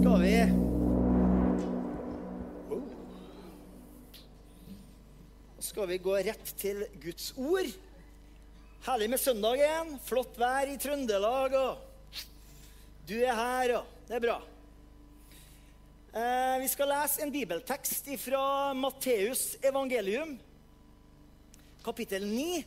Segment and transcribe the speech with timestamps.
[0.00, 0.36] skal vi
[5.60, 7.68] skal vi gå rett til Guds ord.
[8.86, 9.92] Herlig med søndagen.
[10.06, 11.52] Flott vær i Trøndelag.
[11.52, 12.24] og
[13.04, 14.38] Du er her, og det er bra.
[16.16, 20.38] Eh, vi skal lese en bibeltekst fra Matteus evangelium,
[21.84, 22.64] kapittel 9.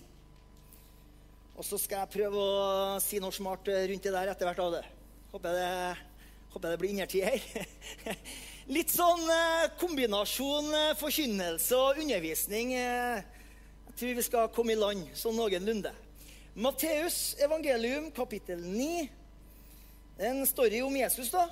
[1.58, 4.66] Og så skal jeg prøve å si noe smart rundt det der etter hvert.
[4.70, 4.88] av det.
[5.34, 6.12] Håper det,
[6.54, 7.68] håper det blir innertid her.
[8.76, 12.76] Litt sånn eh, kombinasjon eh, forkynnelse og undervisning.
[12.77, 13.23] Eh,
[13.90, 15.91] jeg tror vi skal komme i land sånn noenlunde.
[16.54, 19.10] Matteus evangelium, kapittel 9.
[20.13, 21.48] Det er en story om Jesus, da.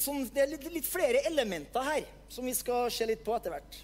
[0.00, 3.52] Sånn, det er litt, litt flere elementer her som vi skal se litt på etter
[3.52, 3.80] hvert.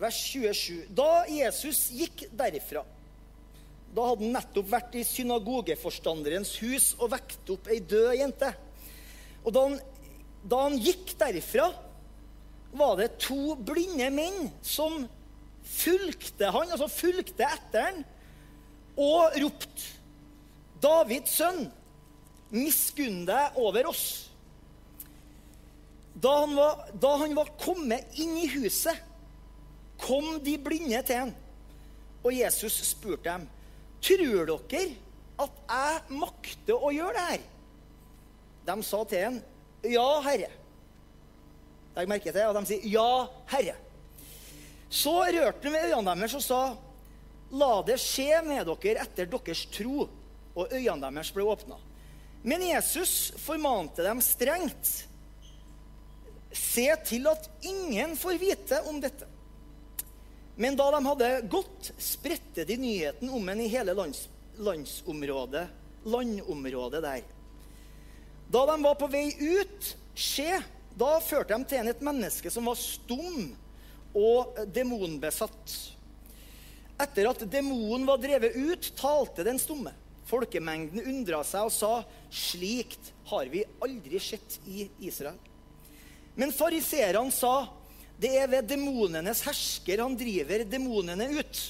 [0.00, 0.88] Vers 27.
[0.96, 2.82] Da Jesus gikk derifra
[3.90, 8.50] da hadde han nettopp vært i synagogeforstanderens hus og vekt opp ei død jente.
[9.42, 9.78] Og da han,
[10.46, 11.70] da han gikk derifra,
[12.70, 15.02] var det to blinde menn som
[15.66, 18.02] fulgte han, altså fulgte etter han,
[19.00, 19.98] og ropte
[20.80, 21.66] Davids sønn,
[22.54, 24.04] miskunn deg over oss.
[26.20, 28.96] Da han, var, da han var kommet inn i huset,
[30.00, 31.32] kom de blinde til han.
[32.20, 33.46] Og Jesus spurte dem,
[34.04, 34.86] tror dere
[35.40, 37.46] at jeg makter å gjøre det her?
[38.70, 39.38] De sa til ham,
[39.88, 40.50] ja, herre.
[41.96, 43.76] Legg merke til at de sier, ja, herre.
[44.90, 46.62] Så rørte han ved øynene deres og sa,
[47.50, 50.08] la det skje med dere etter deres tro.
[50.58, 51.78] Og øynene deres ble åpna.
[52.42, 54.92] Men Jesus formante dem strengt.
[56.50, 59.28] Se til at ingen får vite om dette.
[60.60, 64.26] Men da de hadde gått, spredte de nyheten om en i hele lands,
[64.60, 65.62] landsområdet,
[66.04, 67.22] landområdet der.
[68.52, 70.58] Da de var på vei ut, skje,
[71.00, 73.54] da førte de til et menneske som var stum
[74.12, 75.78] og demonbesatt.
[77.00, 79.96] Etter at demonen var drevet ut, talte den stumme.
[80.28, 85.40] Folkemengden undra seg og sa, 'Slikt har vi aldri sett i Israel.'
[86.36, 87.79] Men fariseerne sa,
[88.20, 91.60] det er ved demonenes hersker han driver demonene ut.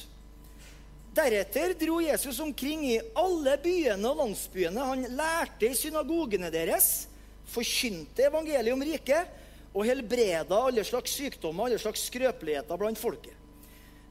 [1.15, 4.87] Deretter dro Jesus omkring i alle byene og landsbyene.
[4.93, 7.07] Han lærte i synagogene deres,
[7.51, 9.31] forkynte evangeliet om riket
[9.71, 13.35] og helbreda alle slags sykdommer alle slags skrøpeligheter blant folket.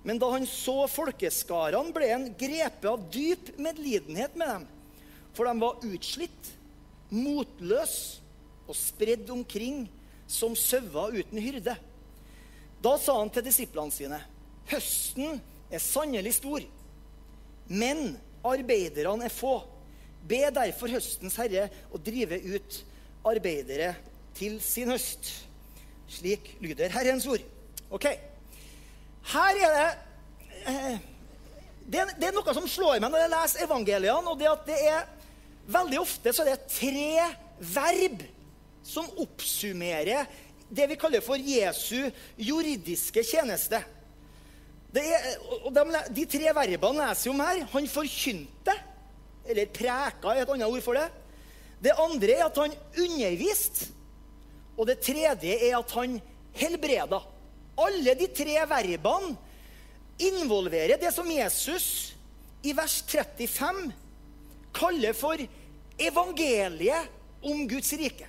[0.03, 4.67] Men da han så folkeskarene, ble han grepet av dyp medlidenhet med dem.
[5.35, 6.53] For de var utslitt,
[7.11, 8.23] motløse
[8.69, 9.87] og spredd omkring
[10.29, 11.75] som sauer uten hyrde.
[12.83, 14.19] Da sa han til disiplene sine.:
[14.69, 16.63] Høsten er sannelig stor,
[17.67, 19.59] men arbeiderne er få.
[20.29, 22.79] Be derfor høstens herre å drive ut
[23.27, 23.93] arbeidere
[24.37, 25.31] til sin høst.
[26.09, 27.43] Slik lyder Herrens ord.
[27.93, 28.07] Ok.
[29.29, 29.87] Her er det
[30.71, 30.99] eh,
[31.89, 34.79] det, det, er noe som slår meg når jeg leser evangeliene, og det at det
[34.91, 35.07] er
[35.69, 37.25] veldig ofte så er det tre
[37.59, 38.23] verb
[38.85, 40.29] som oppsummerer
[40.69, 43.81] det vi kaller for Jesu juridiske tjeneste.
[44.89, 45.25] Er,
[45.69, 45.83] de,
[46.15, 47.63] de, tre verbene leser vi om her.
[47.73, 48.75] Han forkynte,
[49.49, 51.07] eller preka er et annet ord for det.
[51.79, 53.89] Det andre er at han underviste.
[54.79, 56.17] Og det tredje er at han
[56.55, 57.19] helbreda.
[57.79, 59.35] Alle de tre verbene
[60.19, 62.13] involverer det som Jesus
[62.63, 63.87] i vers 35
[64.75, 65.39] kaller for
[65.99, 67.07] evangeliet
[67.43, 68.27] om Guds rike.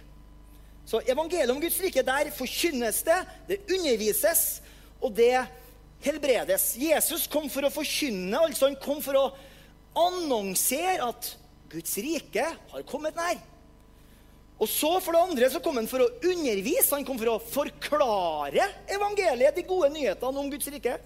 [0.90, 4.58] Så evangeliet om Guds rike, der forkynnes det, det undervises,
[4.98, 5.36] og det
[6.02, 6.72] helbredes.
[6.80, 9.28] Jesus kom for å forkynne, altså han kom for å
[10.08, 11.30] annonsere at
[11.70, 13.38] Guds rike har kommet nær.
[14.60, 17.40] Og så for det andre så kom han for å undervise, han kom for å
[17.54, 20.98] forklare evangeliet, de gode nyhetene om Guds rike.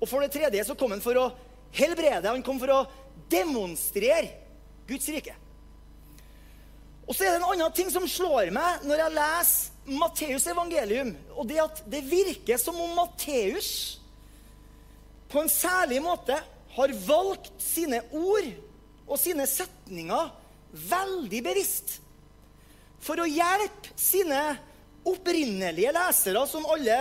[0.00, 1.30] Og for det tredje så kom han for å
[1.76, 2.84] helbrede, han kom for å
[3.28, 4.32] demonstrere
[4.88, 5.36] Guds rike.
[7.06, 11.12] Og så er det en annen ting som slår meg når jeg leser Matteus' evangelium.
[11.38, 13.70] Og det at det virker som om Matteus
[15.30, 16.38] på en særlig måte
[16.76, 18.50] har valgt sine ord
[19.06, 20.32] og sine setninger
[20.90, 22.00] veldig bevisst.
[23.02, 24.40] For å hjelpe sine
[25.06, 26.98] opprinnelige lesere, som alle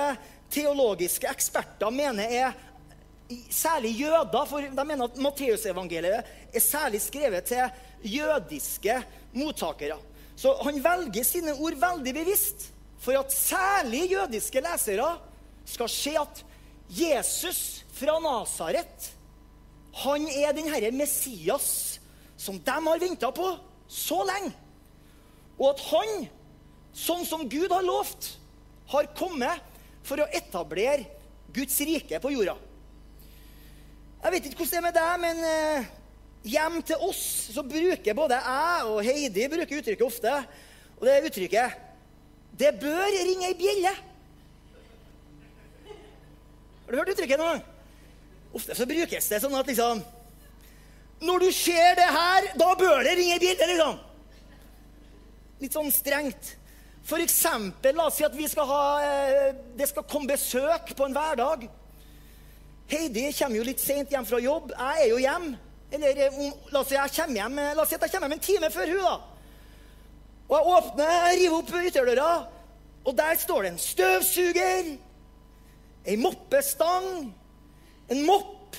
[0.54, 2.54] teologiske eksperter mener er
[3.50, 4.46] særlig jøder.
[4.50, 7.70] For de mener at Matteusevangeliet er særlig skrevet til
[8.04, 9.00] jødiske
[9.34, 9.98] mottakere.
[10.36, 12.70] Så han velger sine ord veldig bevisst
[13.00, 15.08] for at særlig jødiske lesere
[15.66, 16.44] skal se at
[16.90, 19.12] Jesus fra Nasaret,
[19.96, 22.00] han er den herre Messias
[22.38, 23.48] som de har venta på
[23.88, 24.54] så lenge.
[25.56, 26.26] og at han,
[26.92, 28.34] sånn som Gud har lovt,
[28.92, 29.62] har kommet
[30.04, 31.06] for å etablere
[31.56, 32.58] Guds rike på jorda.
[34.36, 35.86] Vet ikke hvordan det er med deg, men eh,
[36.52, 37.20] hjem til oss
[37.56, 40.34] så bruker både jeg og Heidi bruker uttrykket ofte.
[40.98, 41.78] Og det uttrykket
[42.60, 43.94] 'Det bør ringe ei bjelle'.
[46.84, 47.64] Har du hørt uttrykket noen gang?
[48.54, 50.04] Ofte så brukes det sånn at liksom
[51.22, 54.00] Når du ser det her, da bør det ringe ei bjelle, liksom.
[55.64, 56.58] Litt sånn strengt.
[57.08, 61.06] For eksempel, la oss si at vi skal ha, eh, det skal komme besøk på
[61.06, 61.70] en hverdag.
[62.90, 64.74] Heidi kommer jo litt seint hjem fra jobb.
[64.76, 65.58] Jeg er jo hjemme.
[65.96, 66.42] Eller eh,
[66.74, 68.92] la oss si jeg hjem, la oss si at jeg kommer hjem en time før
[68.92, 69.16] hun da.
[70.46, 72.32] Og jeg åpner, jeg river opp ytterdøra,
[73.06, 74.92] og der står det en støvsuger,
[76.06, 77.08] ei moppestang,
[78.14, 78.78] en mopp.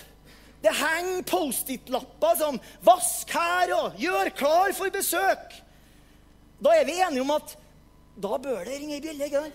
[0.62, 5.62] Det henger Post-It-lapper som 'Vask her' og 'Gjør klar for besøk'.
[6.64, 7.59] Da er vi enige om at
[8.23, 9.25] da bør det ringe ei bjelle.
[9.25, 9.55] ikke sant?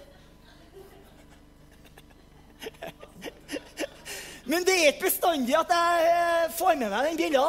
[4.50, 7.46] Men det er ikke bestandig at jeg eh, får med meg den bjella.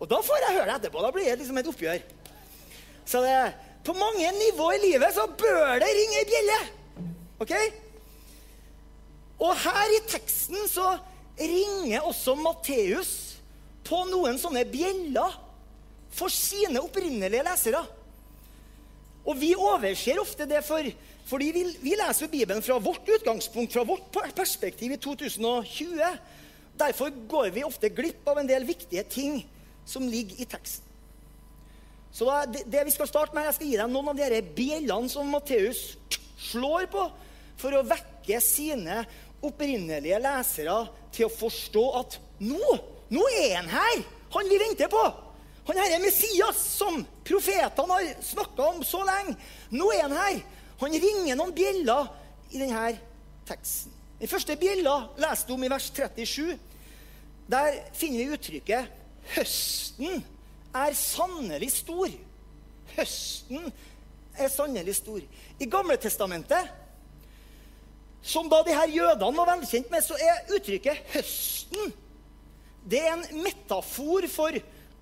[0.00, 1.02] Og da får jeg høre det etterpå.
[1.04, 2.04] Da blir det liksom et oppgjør.
[3.10, 3.36] Så det,
[3.84, 6.58] på mange nivåer i livet så bør det ringe ei bjelle.
[7.42, 7.54] Ok?
[9.40, 10.94] Og her i teksten så
[11.40, 13.12] ringer også Matteus
[13.88, 15.36] på noen sånne bjeller
[16.12, 17.80] for sine opprinnelige lesere.
[19.24, 20.84] Og vi overser ofte det, for,
[21.30, 26.00] fordi vi, vi leser Bibelen fra vårt utgangspunkt, fra vårt perspektiv i 2020.
[26.80, 29.44] Derfor går vi ofte glipp av en del viktige ting
[29.86, 30.86] som ligger i teksten.
[32.10, 35.12] Så det, det, vi skal starte med, Jeg skal gi deg noen av de bjellene
[35.12, 35.92] som Matteus
[36.50, 37.06] slår på
[37.60, 39.04] for å vekke sine
[39.46, 40.80] opprinnelige lesere
[41.14, 42.78] til å forstå at nå,
[43.14, 44.02] nå er han her!
[44.34, 45.04] Han vi venter på!
[45.68, 49.36] Han her er Messias, som profetene har snakka om så lenge.
[49.70, 50.40] Nå er han her.
[50.80, 52.08] Han ringer noen bjeller
[52.50, 52.94] i denne
[53.48, 53.92] teksten.
[54.20, 56.58] Den første bjella leste om i vers 37.
[57.50, 58.96] Der finner vi uttrykket
[59.30, 60.24] 'Høsten
[60.74, 62.16] er sannelig stor'.
[62.96, 63.72] Høsten
[64.38, 65.20] er sannelig stor.
[65.60, 66.68] I Gamle Testamentet,
[68.22, 71.92] som da de her jødene var velkjent med, så er uttrykket 'høsten'
[72.90, 74.56] det er en metafor for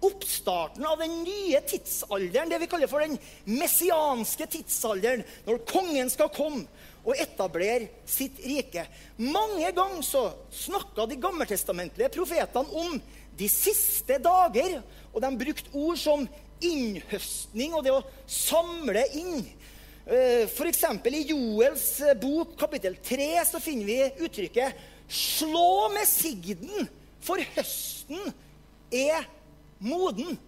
[0.04, 3.18] oppstarten av den nye tidsalderen, det vi kaller for den
[3.50, 6.66] messianske tidsalderen, når kongen skal komme
[7.08, 8.84] og etablere sitt rike.
[9.16, 10.24] Mange ganger så
[10.54, 12.98] snakka de gammeltestamentlige profetene om
[13.38, 14.80] de siste dager,
[15.12, 16.26] og de brukte ord som
[16.64, 19.46] innhøstning og det å samle inn.
[20.08, 20.84] Eh, F.eks.
[21.12, 21.88] i Joels
[22.20, 26.88] bok kapittel 3 så finner vi uttrykket 'slå med sigden',
[27.20, 28.32] for høsten
[28.92, 29.24] er
[29.78, 30.38] moden.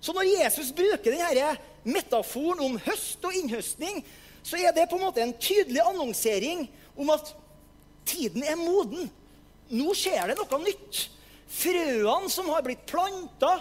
[0.00, 1.54] Så når Jesus bruker denne
[1.84, 4.02] metaforen om høst og innhøstning,
[4.44, 6.66] så er det på en måte en tydelig annonsering
[7.00, 7.32] om at
[8.04, 9.08] tiden er moden.
[9.72, 11.06] Nå skjer det noe nytt.
[11.54, 13.54] Frøene som har blitt planta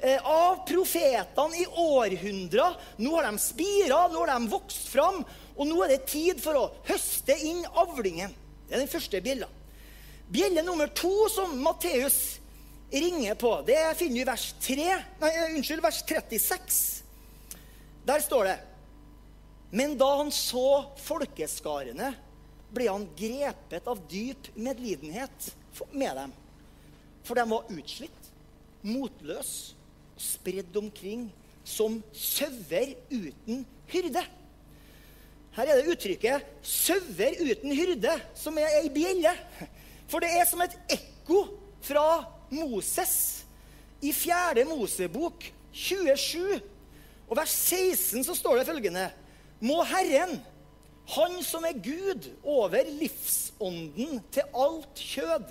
[0.00, 5.20] eh, av profetene i århundrer, nå har de spira, nå har de vokst fram,
[5.54, 8.34] og nå er det tid for å høste inn avlingen.
[8.66, 9.50] Det er den første bjella.
[10.34, 12.40] Bjelle nummer to som Matteus
[12.90, 14.88] ringer på, det finner vi i vers 3,
[15.20, 16.80] nei, unnskyld, vers 36.
[18.04, 18.58] Der står det
[19.74, 22.12] Men da han så folkeskarene,
[22.74, 25.48] ble han grepet av dyp medlidenhet
[25.94, 26.34] med dem.
[27.26, 28.30] For de var utslitt,
[28.84, 29.74] motløse
[30.20, 31.28] spredd omkring
[31.64, 34.22] som sauer uten hyrde.
[35.54, 39.32] Her er det uttrykket 'sauer uten hyrde', som er ei bjelle.
[40.08, 41.46] For det er som et ekko
[41.80, 43.44] fra Moses
[44.04, 44.64] i 4.
[44.68, 46.60] Mosebok 27
[47.28, 49.08] og vers 16 så står det følgende
[49.64, 50.40] Må Herren,
[51.16, 55.50] Han som er Gud over livsånden til alt kjød,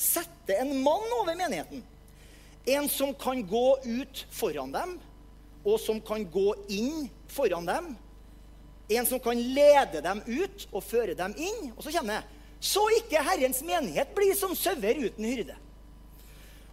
[0.00, 1.82] sette en mann over menigheten.
[2.64, 4.94] En som kan gå ut foran dem,
[5.64, 7.90] og som kan gå inn foran dem.
[8.88, 11.70] En som kan lede dem ut og føre dem inn.
[11.76, 15.56] Og så kommer det Så ikke Herrens menighet blir som sauer uten hyrde.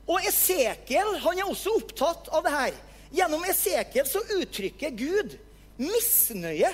[0.10, 2.80] Og Esekiel han er også opptatt av det her.
[3.12, 5.36] Gjennom Esekiel så uttrykker Gud
[5.82, 6.72] misnøye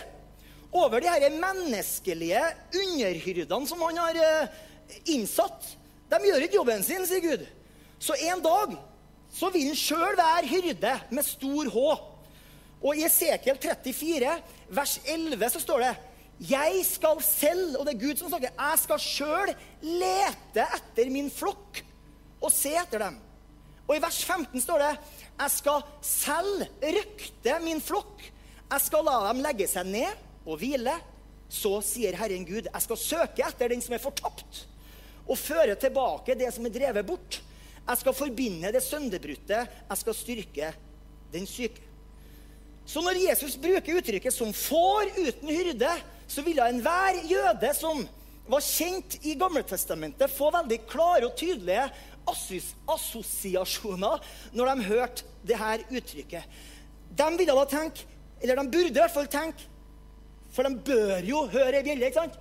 [0.75, 2.41] over de her menneskelige
[2.75, 4.57] underhyrdene som han har eh,
[5.15, 5.71] innsatt.
[6.11, 7.47] De gjør ikke jobben sin, sier Gud.
[7.99, 8.75] Så en dag
[9.33, 11.87] så vil han sjøl være hyrde med stor H.
[12.77, 14.35] Og i Esekiel 34,
[14.77, 15.95] vers 11, så står det
[16.51, 21.31] Jeg skal selv, og det er Gud som snakker, jeg skal sjøl lete etter min
[21.33, 21.81] flokk
[22.41, 23.17] og se etter dem.
[23.87, 28.25] Og i vers 15 står det Jeg skal selv røkte min flokk.
[28.67, 30.97] Jeg skal la dem legge seg ned og hvile.
[31.47, 34.65] Så sier Herren Gud, jeg skal søke etter den som er fortapt,
[35.23, 37.37] og føre tilbake det som er drevet bort.
[37.87, 39.61] Jeg skal forbinde det sønderbrutte.
[39.63, 40.73] Jeg skal styrke
[41.31, 41.83] den syke.
[42.87, 48.07] Så når Jesus bruker uttrykket 'som får uten hyrde', så ville enhver jøde som
[48.47, 51.89] var kjent i Gammeltestamentet, få veldig klare og tydelige
[52.27, 54.23] assosiasjoner
[54.55, 56.59] når de hørte dette uttrykket.
[57.17, 58.05] De ville da tenke,
[58.41, 59.69] eller de burde i hvert fall tenke,
[60.53, 62.37] for de bør jo høre ei bjelle, ikke sant?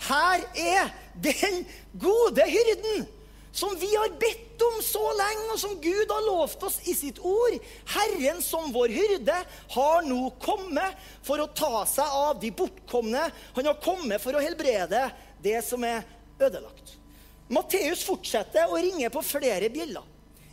[0.00, 1.64] Her er den
[2.00, 3.08] gode hyrden
[3.52, 7.18] som vi har bedt om så lenge, og som Gud har lovt oss i sitt
[7.26, 7.56] ord.
[7.90, 9.36] Herren som vår hyrde
[9.74, 13.26] har nå kommet for å ta seg av de bortkomne.
[13.58, 15.08] Han har kommet for å helbrede
[15.42, 16.06] det som er
[16.38, 16.99] ødelagt.
[17.50, 20.06] Matteus fortsetter å ringe på flere bjeller.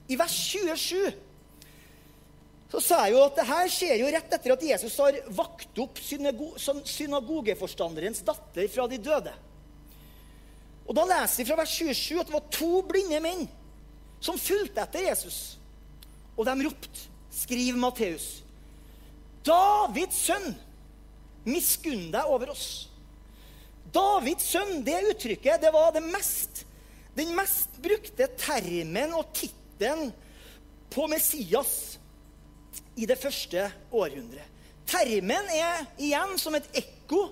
[0.08, 1.26] I vers 27
[2.68, 5.80] så sa jeg jo at det her skjer jo rett etter at Jesus har vakt
[5.80, 9.32] opp synago synagogeforstanderens datter fra de døde.
[10.88, 13.46] Og Da leser vi fra vers 27 at det var to blinde menn
[14.24, 15.40] som fulgte etter Jesus.
[16.36, 18.42] Og de ropte, skriver Matteus,
[19.46, 20.56] Davids sønn,
[21.48, 22.88] miskunn deg over oss.
[23.94, 26.66] Davids sønn, det uttrykket, det var det mest,
[27.18, 30.12] den mest brukte termen og tittelen
[30.94, 31.98] på Messias
[32.98, 34.46] i det første århundret.
[34.88, 37.26] Termen er igjen som et ekko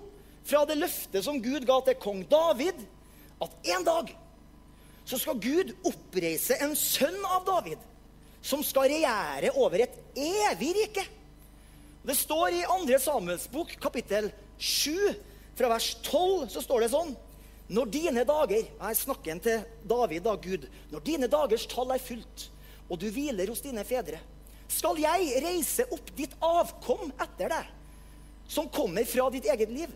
[0.46, 2.82] fra det løftet som Gud ga til kong David
[3.42, 4.12] at en dag
[5.06, 7.82] så skal Gud oppreise en sønn av David
[8.46, 11.06] som skal regjere over et evig rike.
[12.06, 12.98] Det står i 2.
[13.02, 14.94] Samuels bok, kapittel 7,
[15.58, 17.16] fra vers 12, så står det sånn
[17.68, 20.68] Når dine dager Jeg snakker til David, da, Gud.
[20.92, 22.50] Når dine dagers tall er fullt,
[22.90, 24.20] og du hviler hos dine fedre,
[24.70, 27.70] skal jeg reise opp ditt avkom etter deg,
[28.50, 29.92] som kommer fra ditt eget liv.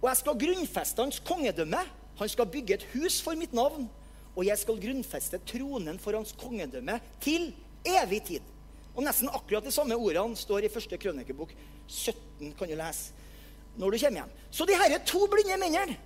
[0.00, 1.82] Og jeg skal grunnfeste hans kongedømme
[2.16, 3.88] han skal bygge et hus for mitt navn,
[4.36, 7.50] og jeg skal grunnfeste tronen for hans kongedømme til
[7.86, 8.52] evig tid.
[8.96, 11.52] Og Nesten akkurat de samme ordene står i første krønikebok
[11.86, 12.54] 17.
[12.56, 13.12] kan du lese
[13.76, 14.30] når du kommer hjem.
[14.50, 15.98] Så de disse to blinde mennene,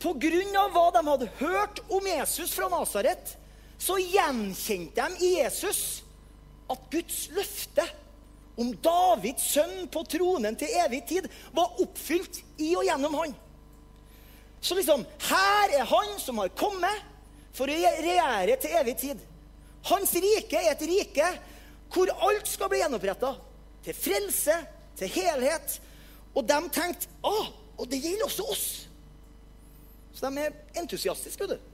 [0.00, 3.36] av hva de hadde hørt om Jesus fra Nasaret,
[3.78, 6.02] så gjenkjente de i Jesus
[6.70, 7.84] at Guds løfte
[8.60, 13.34] om Davids sønn på tronen til evig tid var oppfylt i og gjennom han.
[14.62, 17.08] Så liksom Her er han som har kommet
[17.52, 19.22] for å regjere til evig tid.
[19.90, 21.32] Hans rike er et rike
[21.92, 23.34] hvor alt skal bli gjenoppretta.
[23.82, 24.54] Til frelse,
[24.96, 25.80] til helhet.
[26.32, 27.34] Og de tenkte Å,
[27.76, 28.66] og det gjelder også oss.
[30.14, 31.68] Så de er entusiastiske, vet du.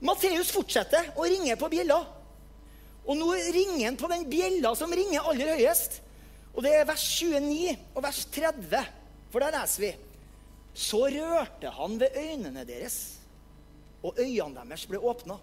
[0.00, 1.98] Matteus fortsetter å ringe på bjella.
[3.04, 6.00] Og nå ringer han på den bjella som ringer aller høyest.
[6.54, 8.94] Og det er vers 29 og vers 30.
[9.30, 9.92] For der leser vi
[10.74, 13.18] så rørte han ved øynene deres,
[14.02, 15.36] og øynene deres ble åpna.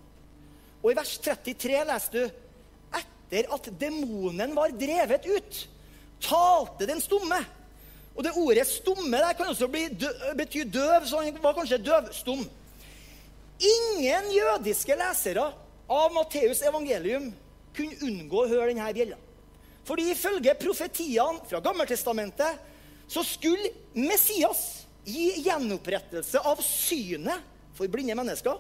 [0.83, 2.21] Og i vers 33 leser du
[2.97, 5.59] etter at demonen var drevet ut,
[6.23, 7.41] talte den stumme.
[8.17, 12.49] Og det ordet 'stumme' der kan også dø, bety døv, så han var kanskje døvstum.
[13.59, 15.53] Ingen jødiske lesere
[15.89, 17.33] av Matteus' evangelium
[17.75, 19.17] kunne unngå å høre denne bjella.
[19.85, 22.57] Fordi ifølge profetiene fra Gammeltestamentet
[23.07, 27.45] så skulle Messias gi gjenopprettelse av synet
[27.77, 28.57] for blinde mennesker.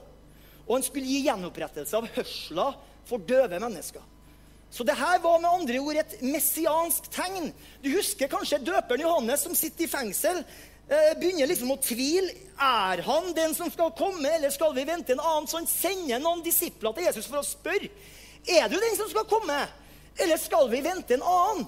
[0.67, 2.67] Og han skulle gi gjenopprettelse av hørsla
[3.07, 4.05] for døve mennesker.
[4.71, 7.51] Så det her var med andre ord et messiansk tegn.
[7.83, 10.43] Du husker kanskje døperen Johannes som sitter i fengsel.
[10.87, 12.33] Eh, begynner liksom å tvile.
[12.57, 15.47] Er han den som skal komme, eller skal vi vente en annen?
[15.47, 17.89] Så han sender noen disipler til Jesus for å spørre.
[18.47, 19.57] Er du den som skal komme,
[20.17, 21.67] eller skal vi vente en annen?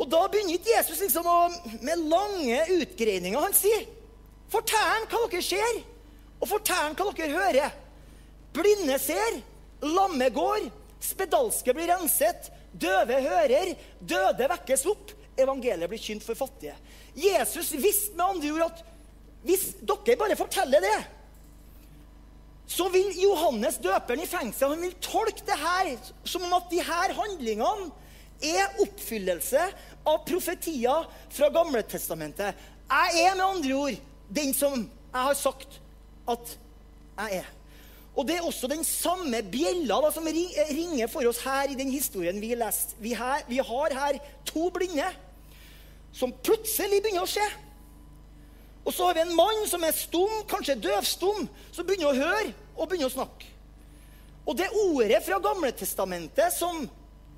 [0.00, 1.38] Og da begynner ikke Jesus liksom å,
[1.84, 3.40] med lange utgreininger.
[3.40, 3.84] Han sier,
[4.50, 5.82] 'Fortell hva dere ser,
[6.40, 7.76] og fortell hva dere hører.'
[8.50, 9.36] Blinde ser,
[9.84, 10.64] lamme går,
[11.00, 16.76] spedalske blir renset, døve hører, døde vekkes opp, evangeliet blir kynt for fattige.
[17.16, 18.84] Jesus visste med andre ord at
[19.46, 20.98] hvis dere bare forteller det,
[22.70, 25.88] så vil Johannes døperen i fengsel han vil tolke det her
[26.28, 27.88] som om at de her handlingene
[28.46, 29.64] er oppfyllelse
[30.08, 32.54] av profetier fra Gamle Testamentet.
[32.90, 33.98] Jeg er med andre ord
[34.30, 35.80] den som jeg har sagt
[36.30, 36.54] at
[37.18, 37.48] jeg er.
[38.20, 41.88] Og det er også den samme bjella da, som ringer for oss her i den
[41.88, 42.92] historien vi har lest.
[43.00, 43.14] Vi,
[43.48, 45.06] vi har her to blinde
[46.12, 47.46] som plutselig begynner å se.
[48.84, 52.52] Og så har vi en mann som er stum, kanskje døvstum, som begynner å høre
[52.76, 53.48] og begynner å snakke.
[54.44, 56.84] Og det ordet fra Gamletestamentet som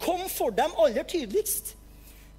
[0.03, 1.77] kom for dem aller tydeligst,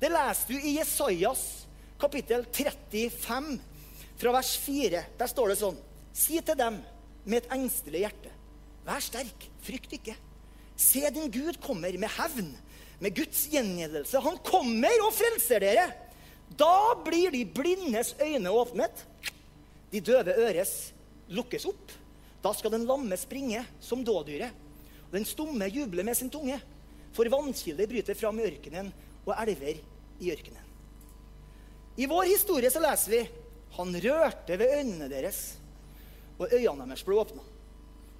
[0.04, 1.64] Det leser du i Jesajas
[1.96, 3.46] kapittel 35,
[4.20, 5.04] fra vers 4.
[5.16, 5.78] Der står det sånn
[6.12, 6.82] Si til dem
[7.24, 8.33] med et engstelig hjerte.
[8.84, 10.16] Vær sterk, frykt ikke.
[10.76, 12.50] Se, din Gud kommer med hevn,
[13.00, 14.20] med Guds gjengjeldelse.
[14.24, 15.86] Han kommer og frelser dere.
[16.58, 19.06] Da blir de blindes øyne åpnet,
[19.94, 20.92] de døve øres
[21.34, 21.94] lukkes opp.
[22.44, 24.52] Da skal den lamme springe som dådyret,
[25.08, 26.60] og den stumme juble med sin tunge.
[27.14, 28.92] For vannkilder bryter fram i ørkenen,
[29.24, 29.80] og elver
[30.20, 30.60] i ørkenen.
[31.96, 33.22] I vår historie så leser vi
[33.78, 35.40] han rørte ved øynene deres,
[36.38, 37.46] og øynene deres ble åpna.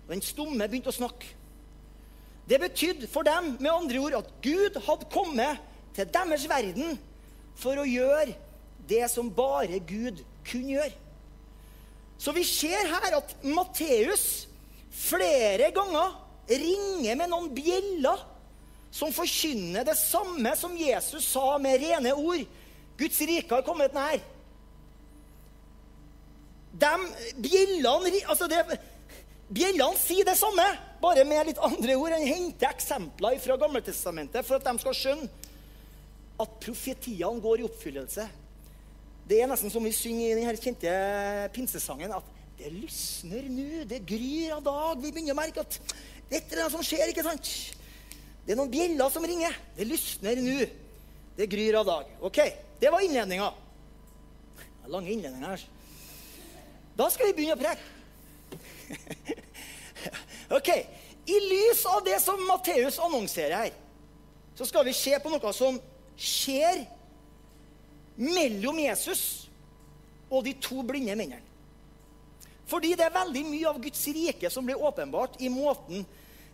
[0.08, 1.30] Og den stumme begynte å snakke.
[2.50, 5.62] Det betydde for dem med andre ord at Gud hadde kommet
[5.96, 6.98] til deres verden
[7.56, 8.34] for å gjøre
[8.90, 10.98] det som bare Gud kunne gjøre.
[12.20, 14.46] Så vi ser her at Matteus
[14.94, 18.28] flere ganger ringer med noen bjeller
[18.94, 22.44] som forkynner det samme som Jesus sa med rene ord.
[23.00, 24.22] Guds rike har kommet nær.
[26.74, 26.92] De
[27.42, 28.62] bjellene altså det,
[29.54, 30.66] Bjellene sier det samme,
[31.04, 32.16] bare med litt andre ord.
[32.16, 35.28] Han henter eksempler fra Gammeltestamentet for at de skal skjønne
[36.42, 38.26] at profetiene går i oppfyllelse.
[39.30, 40.94] Det er nesten som vi synger i den kjente
[41.56, 45.00] pinsesangen, at det lysner nå, det gryr av dag.
[45.04, 45.78] Vi begynner å merke at
[46.32, 47.50] dette er det som skjer, ikke sant?
[48.44, 49.56] Det er noen bjeller som ringer.
[49.78, 50.60] Det lysner nå.
[51.38, 52.10] Det gryr av dag.
[52.26, 52.40] Ok,
[52.82, 53.52] det var innledninga.
[54.92, 55.64] Lange innledninger.
[56.98, 57.93] Da skal vi begynne å preke.
[60.58, 60.70] ok.
[61.26, 63.72] I lys av det som Matteus annonserer her,
[64.56, 65.80] så skal vi se på noe som
[66.20, 66.84] skjer
[68.20, 69.24] mellom Jesus
[70.30, 71.42] og de to blinde mennene.
[72.70, 76.06] Fordi det er veldig mye av Guds rike som blir åpenbart i måten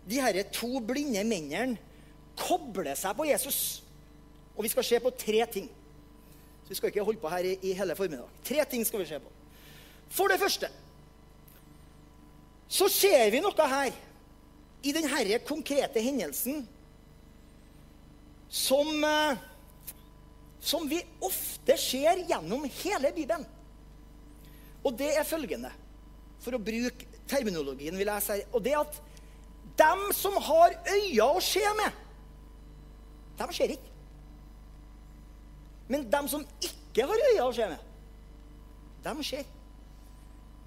[0.08, 1.78] de her to blinde mennene
[2.40, 3.60] kobler seg på Jesus.
[4.56, 5.68] Og vi skal se på tre ting.
[6.64, 8.28] Så Vi skal ikke holde på her i, i hele formiddag.
[8.44, 9.30] Tre ting skal vi se på.
[10.10, 10.68] For det første
[12.70, 13.90] så ser vi noe her
[14.86, 16.62] i denne konkrete hendelsen
[18.50, 19.38] som, eh,
[20.60, 23.46] som vi ofte ser gjennom hele Bibelen.
[24.84, 25.70] Og det er følgende,
[26.40, 29.00] for å bruke terminologien vi leser her, og det er at
[29.80, 31.98] dem som har øyne å se med,
[33.40, 33.92] de ser ikke.
[35.90, 37.86] Men dem som ikke har øyne å se med,
[39.04, 39.44] de ser.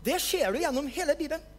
[0.04, 1.53] Det ser du gjennom hele Bibelen.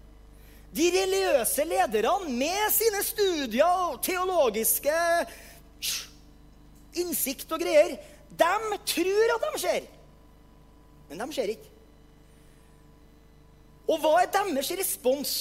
[0.74, 4.94] De religiøse lederne med sine studier og teologiske
[6.98, 7.94] innsikt og greier,
[8.34, 9.86] de tror at de ser.
[11.08, 11.70] Men de ser ikke.
[13.84, 15.34] Og hva er deres respons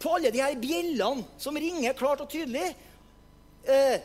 [0.00, 2.72] på alle de her bjellene som ringer klart og tydelig?
[3.68, 3.96] Eh,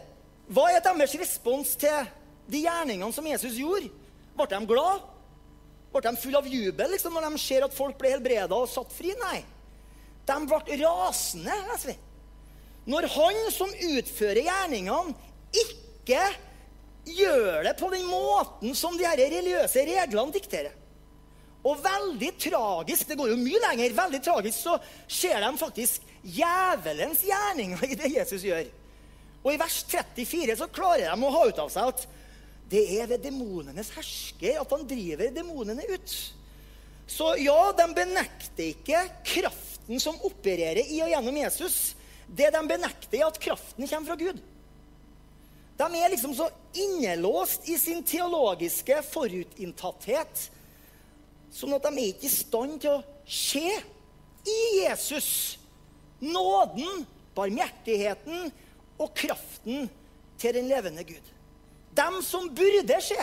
[0.51, 2.11] hva er deres respons til
[2.51, 3.89] de gjerningene som Jesus gjorde?
[4.35, 5.05] Ble de glad?
[5.93, 8.91] Ble de fulle av jubel liksom, når de ser at folk ble helbreda og satt
[8.93, 9.15] fri?
[9.23, 9.39] Nei.
[10.25, 11.55] De ble rasende.
[11.69, 11.97] leser vi.
[12.85, 15.15] Når han som utfører gjerningene,
[15.55, 16.25] ikke
[17.05, 20.73] gjør det på den måten som de her religiøse reglene dikterer.
[21.65, 24.75] Og veldig tragisk det går jo mye lenger, veldig tragisk så
[25.09, 28.67] ser de faktisk djevelens gjerninger i det Jesus gjør.
[29.45, 32.05] Og i vers 34 så klarer de å ha ut av seg at
[32.69, 36.15] det er ved demonenes hersker at han driver demonene ut.
[37.09, 41.95] Så ja, de benekter ikke kraft kraften som opererer i og gjennom Jesus,
[42.27, 44.39] det de benekter, er at kraften kommer fra Gud.
[45.77, 50.49] De er liksom så innelåst i sin teologiske forutinntatthet
[51.51, 53.67] sånn at de er ikke i stand til å se
[54.45, 55.57] i Jesus
[56.19, 58.49] nåden, barmhjertigheten
[58.97, 59.87] og kraften
[60.39, 61.23] til den levende Gud.
[61.95, 63.19] De som burde se,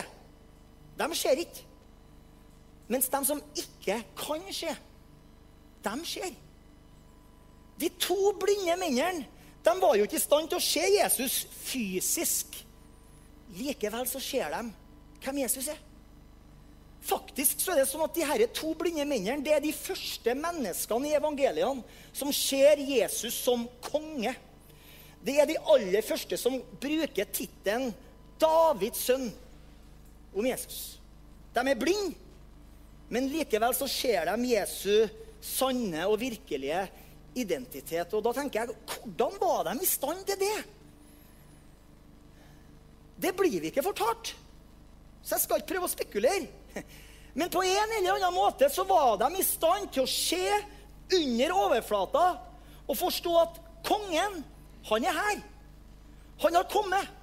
[0.97, 1.67] de ser ikke.
[2.89, 4.73] Mens de som ikke kan se,
[5.83, 6.33] de ser.
[7.83, 9.27] De to blinde mennene
[9.63, 12.57] de var jo ikke i stand til å se Jesus fysisk.
[13.59, 14.63] Likevel så ser de
[15.23, 15.79] hvem Jesus er.
[17.03, 20.35] Faktisk så er det sånn at de her to blinde mennene det er de første
[20.39, 21.83] menneskene i evangeliene
[22.15, 24.35] som ser Jesus som konge.
[25.23, 27.91] Det er de aller første som bruker tittelen
[28.43, 29.29] Davids sønn
[30.35, 30.99] om Jesus.
[31.55, 32.17] De er blinde,
[33.13, 35.07] men likevel så ser de Jesu
[35.43, 36.87] sanne og virkelige
[37.35, 38.13] identitet.
[38.15, 40.57] Og da tenker jeg, hvordan var de i stand til det?
[43.23, 44.35] Det blir vi ikke fortalt.
[45.23, 46.83] Så jeg skal ikke prøve å spekulere.
[47.39, 50.43] Men på en eller annen måte så var de i stand til å se
[51.13, 52.25] under overflata
[52.83, 54.43] og forstå at kongen,
[54.89, 55.43] han er her.
[56.43, 57.19] Han har kommet.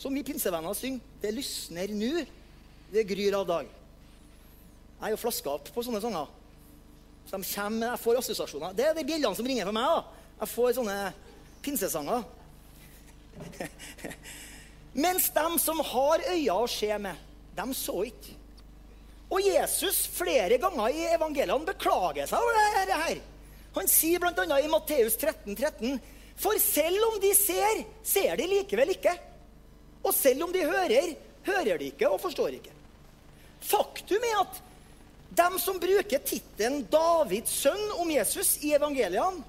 [0.00, 2.22] som vi pinsevenner synger, det lysner nu,
[2.88, 3.66] det gryr av dag.
[4.96, 6.30] Jeg er jo flaska opp på sånne sanger.
[7.30, 8.72] Så de kommer, Jeg får assosiasjoner.
[8.74, 9.86] Det er de bjellene som ringer for meg.
[9.86, 10.02] da.
[10.40, 10.98] Jeg får sånne
[11.62, 12.24] pinsesanger.
[15.04, 17.20] Mens de som har øyne å se med,
[17.54, 18.34] de så ikke.
[19.30, 22.98] Og Jesus flere ganger i evangeliene beklager seg over dette.
[23.04, 23.20] her.
[23.76, 24.58] Han sier bl.a.
[24.58, 26.00] i Matteus 13, 13,
[26.40, 29.14] For selv om de ser, ser de likevel ikke.
[30.02, 31.14] Og selv om de hører,
[31.46, 32.74] hører de ikke og forstår ikke.
[33.62, 34.60] Faktum er at
[35.40, 39.44] de som bruker tittelen Davids sønn om Jesus i evangeliene,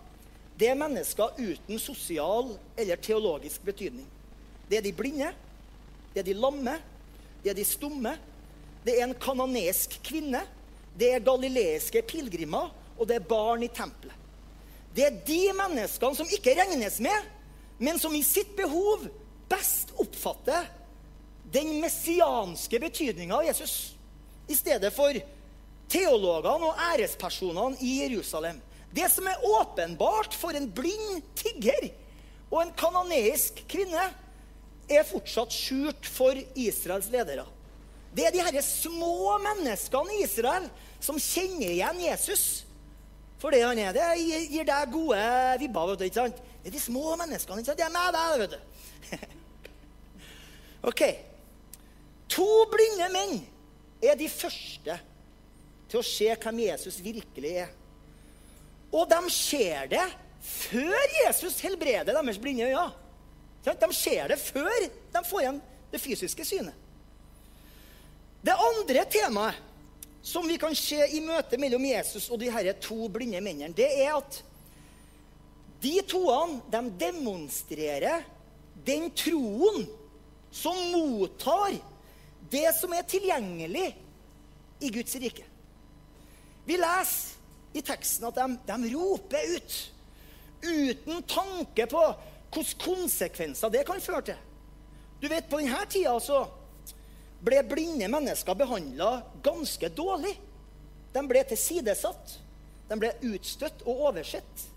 [0.56, 4.06] det er mennesker uten sosial eller teologisk betydning.
[4.70, 5.32] Det er de blinde,
[6.14, 6.76] det er de lamme,
[7.42, 8.14] det er de stumme,
[8.86, 10.44] det er en kanonesk kvinne,
[10.98, 14.16] det er galileiske pilegrimer, og det er barn i tempelet.
[14.96, 17.28] Det er de menneskene som ikke regnes med,
[17.82, 19.08] men som i sitt behov
[19.50, 20.68] best oppfatter
[21.52, 23.96] den messianske betydninga av Jesus,
[24.52, 25.16] i stedet for
[25.92, 28.62] teologene og ærespersonene i Jerusalem.
[28.92, 31.92] Det som er åpenbart for en blind tigger
[32.52, 34.10] og en kanoneisk kvinne,
[34.92, 37.46] er fortsatt skjult for Israels ledere.
[38.12, 40.66] Det er de herre små menneskene i Israel
[41.00, 42.44] som kjenner igjen Jesus
[43.42, 43.96] for det han er.
[43.96, 44.08] Det
[44.52, 45.22] gir deg gode
[45.62, 45.94] vibber.
[45.94, 46.42] vet du, ikke sant?
[46.62, 47.62] Det er de små menneskene.
[47.62, 47.80] ikke sant?
[47.80, 48.60] Det er med deg, vet du.
[50.92, 51.02] ok.
[52.36, 53.40] To blinde menn
[54.04, 55.00] er de første
[55.92, 57.72] til å se hvem Jesus virkelig er.
[58.92, 60.06] Og de ser det
[60.42, 62.90] før Jesus helbreder deres blinde øyne.
[63.64, 65.60] De ser det før de får igjen
[65.92, 66.78] det fysiske synet.
[68.42, 69.68] Det andre temaet
[70.26, 73.90] som vi kan se i møtet mellom Jesus og de her to blinde mennene, det
[74.04, 74.42] er at
[75.82, 78.26] de toene de demonstrerer
[78.86, 79.86] den troen
[80.54, 81.78] som mottar
[82.52, 83.88] det som er tilgjengelig
[84.82, 85.46] i Guds rike.
[86.66, 87.40] Vi leser
[87.74, 89.80] i teksten at de, de roper ut
[90.62, 92.02] uten tanke på
[92.52, 94.42] hvilke konsekvenser det kan føre til.
[95.22, 96.44] Du vet, På denne tida så
[97.42, 100.34] ble blinde mennesker behandla ganske dårlig.
[101.14, 102.38] De ble tilsidesatt.
[102.90, 104.68] De ble utstøtt og oversett.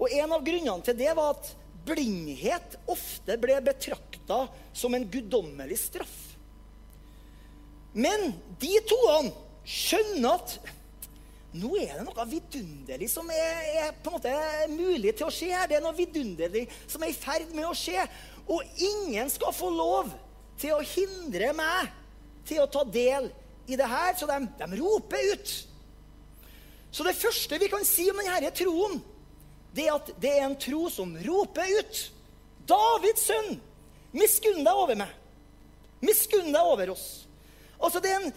[0.00, 1.52] Og en av grunnene til det var at
[1.86, 6.16] blindhet ofte ble betrakta som en guddommelig straff.
[7.96, 9.32] Men de toene
[9.66, 10.56] skjønner at
[11.60, 14.32] nå er det noe vidunderlig som er, er, på en måte
[14.72, 15.68] mulig til å skje her.
[15.70, 18.04] Det er noe vidunderlig som er i ferd med å skje.
[18.52, 20.12] Og ingen skal få lov
[20.60, 21.90] til å hindre meg
[22.46, 23.30] til å ta del
[23.66, 24.14] i det her.
[24.18, 25.54] Så de, de roper ut.
[26.94, 29.00] Så det første vi kan si om denne troen,
[29.76, 32.02] det er at det er en tro som roper ut.
[32.66, 33.58] Davids sønn,
[34.16, 35.12] miskunn deg over meg.
[36.04, 37.26] Miskunn deg over oss.
[37.76, 38.32] Altså, det er, en,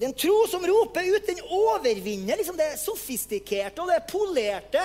[0.00, 1.26] det er en tro som roper ut.
[1.28, 4.80] Den overvinner liksom det sofistikerte og det polerte.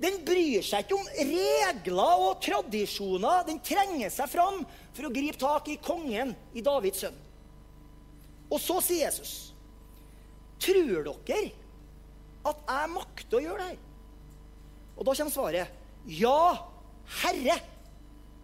[0.00, 3.44] Den bryr seg ikke om regler og tradisjoner.
[3.50, 4.62] Den trenger seg fram
[4.96, 7.20] for å gripe tak i kongen i Davids sønn.
[8.48, 9.52] Og så sier Jesus,
[10.56, 11.52] 'Tror dere
[12.44, 13.78] at jeg makter å gjøre det?
[14.96, 15.68] Og da kommer svaret,
[16.08, 16.64] 'Ja,
[17.20, 17.60] Herre'.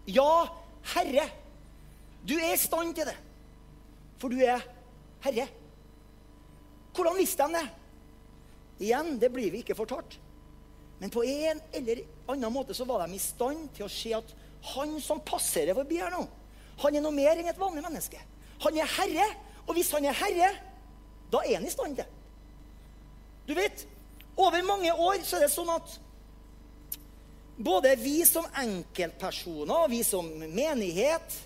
[0.06, 0.48] Ja,
[0.94, 1.30] Herre.
[2.22, 3.16] Du er i stand til det,
[4.18, 4.60] for du er
[5.20, 5.48] Herre.
[6.96, 7.66] Hvordan visste de det?
[8.86, 10.18] Igjen, det blir vi ikke fortalt.
[10.98, 14.32] Men på en eller annen måte så var de i stand til å se at
[14.72, 16.24] han som passerer forbi her nå,
[16.82, 18.20] han er noe mer enn et vanlig menneske.
[18.64, 19.26] Han er herre,
[19.66, 20.50] og hvis han er herre,
[21.32, 22.12] da er han i stand til
[23.48, 23.84] Du vet,
[24.36, 25.96] over mange år så er det sånn at
[27.56, 31.38] både vi som enkeltpersoner og vi som menighet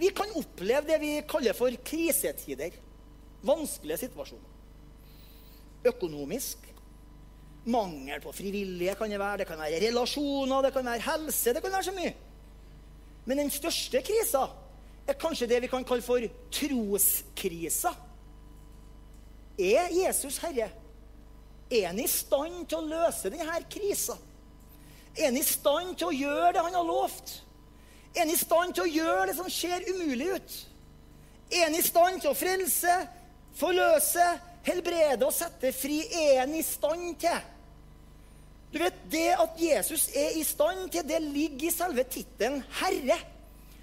[0.00, 2.74] vi kan oppleve det vi kaller for krisetider.
[3.46, 4.51] Vanskelige situasjoner.
[5.84, 6.68] Økonomisk.
[7.64, 9.42] Mangel på frivillige kan det være.
[9.42, 11.54] Det kan være relasjoner, det kan være helse.
[11.54, 12.14] Det kan være så mye.
[13.24, 14.46] Men den største krisa
[15.06, 17.92] er kanskje det vi kan kalle for troskrisa.
[19.58, 20.70] Er Jesus herre?
[21.70, 24.16] Er han i stand til å løse denne krisa?
[25.16, 27.34] Er han i stand til å gjøre det han har lovt?
[28.14, 30.56] Er han i stand til å gjøre det som ser umulig ut?
[31.52, 32.96] Er han i stand til å frelse,
[33.56, 34.26] forløse,
[34.66, 36.00] helbrede og sette fri?
[36.06, 37.50] Er han i stand til?
[38.72, 43.18] Du vet, Det at Jesus er i stand til, det ligger i selve tittelen Herre.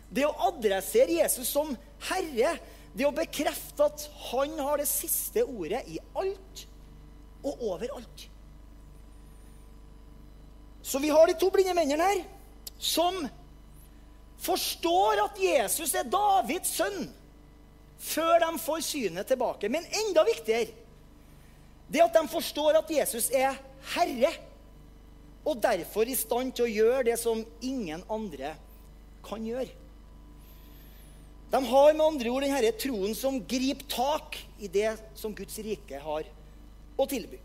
[0.10, 1.76] Det å adressere Jesus som
[2.10, 2.56] Herre,
[2.94, 6.66] det å bekrefte at han har det siste ordet i alt
[7.46, 8.26] og overalt.
[10.82, 12.24] Så vi har de to blinde mennene her
[12.82, 13.22] som
[14.42, 17.12] forstår at Jesus er Davids sønn,
[18.00, 19.70] før de får synet tilbake.
[19.72, 20.72] Men enda viktigere
[21.90, 23.58] det at de forstår at Jesus er
[23.96, 24.32] Herre,
[25.48, 28.54] og derfor i stand til å gjøre det som ingen andre
[29.26, 29.72] kan gjøre.
[31.50, 36.02] De har med andre ord denne troen som griper tak i det som Guds rike
[36.04, 36.28] har
[37.00, 37.40] å tilby.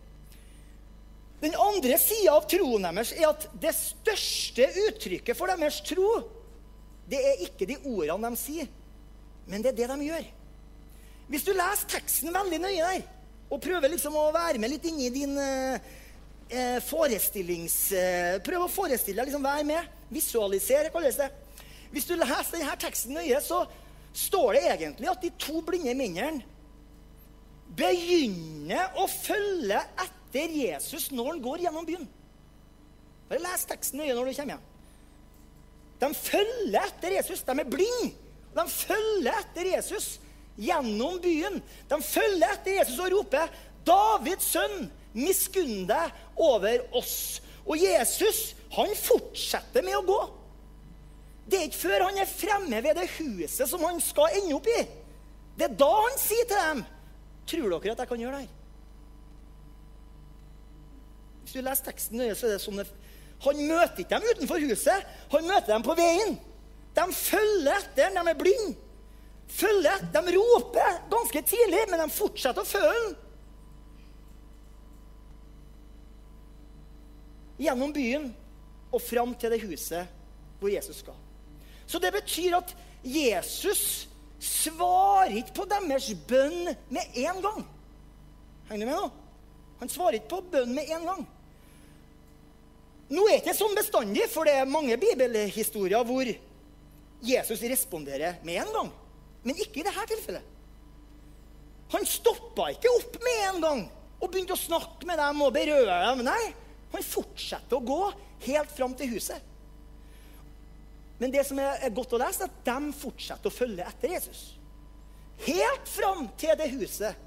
[1.40, 6.10] Den andre sida av troen deres er at det største uttrykket for deres tro,
[7.08, 8.68] det er ikke de ordene de sier,
[9.48, 10.28] men det er det de gjør.
[11.30, 13.04] Hvis du leser teksten veldig nøye der,
[13.52, 15.92] og prøver liksom å være med litt inni din eh,
[16.50, 17.76] eh forestillings...
[17.92, 19.92] Eh, prøv å forestille deg, liksom være med.
[20.12, 21.30] Visualisere, kalles det.
[21.94, 23.62] Hvis du leser denne teksten nøye, så
[24.14, 26.42] står det egentlig at de to blinde mennene
[27.74, 32.06] begynner å følge etter Jesus når han går gjennom byen.
[33.30, 34.70] Bare les teksten nøye når du kommer hjem.
[36.02, 37.42] De følger etter Jesus.
[37.46, 38.12] De er blinde.
[38.54, 40.08] De følger etter Jesus
[40.56, 41.60] gjennom byen.
[41.88, 43.50] De følger etter Jesus og roper,
[43.84, 50.20] 'Davids sønn, miskunn deg over oss.' Og Jesus han fortsetter med å gå.
[51.48, 54.68] Det er ikke før han er fremme ved det huset som han skal ende opp
[54.68, 54.82] i.
[55.56, 56.84] Det er da han sier til dem,
[57.46, 58.60] 'Tror dere at jeg kan gjøre det her?'
[61.42, 62.92] Hvis du leser teksten nøye, så er det sånn at
[63.44, 65.04] han møter ikke dem utenfor huset.
[65.30, 66.40] Han møter dem på veien.
[66.96, 68.10] De følger etter.
[68.14, 68.83] De er blinde
[69.48, 70.06] følger.
[70.14, 73.12] De roper ganske tidlig, men de fortsetter å føle.
[77.60, 78.32] Gjennom byen
[78.94, 80.10] og fram til det huset
[80.60, 81.16] hvor Jesus skal.
[81.86, 82.72] Så det betyr at
[83.04, 84.08] Jesus
[84.40, 87.62] svarer ikke på deres bønn med en gang.
[88.70, 89.06] Henger du med nå?
[89.82, 91.22] Han svarer ikke på bønn med en gang.
[93.14, 96.28] Nå er det ikke sånn bestandig, for det er mange bibelhistorier hvor
[97.24, 98.92] Jesus responderer med en gang.
[99.44, 100.52] Men ikke i dette tilfellet.
[101.94, 103.82] Han stoppa ikke opp med en gang
[104.18, 106.24] og begynte å snakke med dem og berøre dem.
[106.26, 106.44] Nei,
[106.94, 108.00] han fortsetter å gå
[108.46, 109.52] helt fram til huset.
[111.20, 114.42] Men det som er godt å lese, er at de fortsetter å følge etter Jesus.
[115.44, 117.20] Helt fram til det huset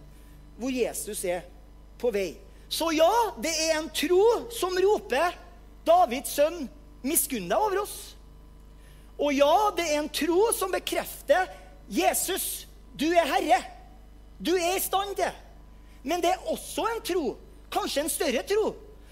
[0.57, 1.45] hvor Jesus er
[2.01, 2.31] på vei.
[2.67, 5.35] Så ja, det er en tro som roper
[5.87, 6.65] 'Davids sønn,
[7.03, 8.17] miskunn deg over oss'.
[9.17, 11.47] Og ja, det er en tro som bekrefter
[11.89, 13.61] Jesus, du er Herre.
[14.39, 15.43] Du er i stand til.
[16.07, 17.23] Men det er også en tro,
[17.73, 18.69] kanskje en større tro,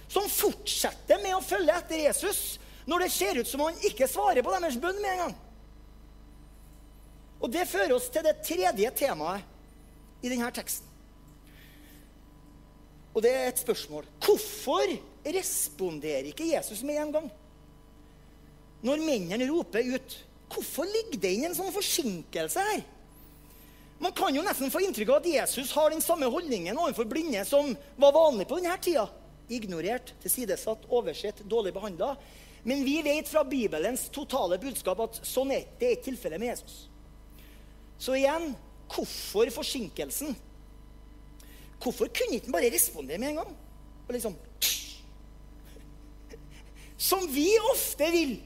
[0.07, 2.43] som fortsetter med å følge etter Jesus
[2.85, 5.35] når det ser ut som han ikke svarer på deres bønn med en gang.
[7.41, 10.87] Og Det fører oss til det tredje temaet i denne teksten.
[13.15, 14.07] Og det er et spørsmål.
[14.19, 14.91] Hvorfor
[15.25, 17.27] responderer ikke Jesus med en gang?
[18.85, 20.17] Når mennene roper ut
[20.51, 22.83] Hvorfor ligger det inn en sånn forsinkelse her?
[23.99, 27.43] Man kan jo nesten få inntrykk av at Jesus har den samme holdningen overfor blinde
[27.47, 29.05] som var vanlig på denne tida.
[29.47, 32.15] Ignorert, tilsidesatt, oversett, dårlig behandla.
[32.65, 36.75] Men vi vet fra Bibelens totale budskap at sånn er det ikke tilfellet med Jesus.
[38.01, 38.51] Så igjen
[38.91, 40.35] hvorfor forsinkelsen?
[41.81, 43.53] Hvorfor kunne ikke han bare respondere med en gang?
[44.07, 44.35] Og liksom
[47.09, 48.37] Som vi ofte vil.